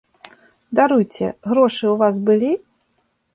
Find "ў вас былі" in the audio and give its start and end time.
1.89-2.51